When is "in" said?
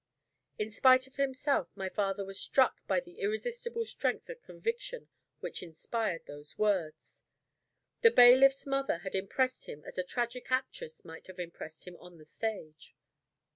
0.57-0.71